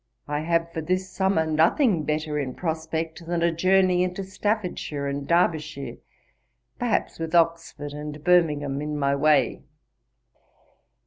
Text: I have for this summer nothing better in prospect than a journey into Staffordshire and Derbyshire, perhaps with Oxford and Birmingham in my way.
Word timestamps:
I 0.27 0.39
have 0.39 0.73
for 0.73 0.81
this 0.81 1.11
summer 1.11 1.45
nothing 1.45 2.05
better 2.05 2.39
in 2.39 2.55
prospect 2.55 3.23
than 3.27 3.43
a 3.43 3.51
journey 3.51 4.01
into 4.01 4.23
Staffordshire 4.23 5.05
and 5.05 5.27
Derbyshire, 5.27 5.97
perhaps 6.79 7.19
with 7.19 7.35
Oxford 7.35 7.93
and 7.93 8.23
Birmingham 8.23 8.81
in 8.81 8.97
my 8.97 9.15
way. 9.15 9.61